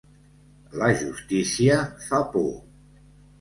[0.81, 2.49] La justícia fa por.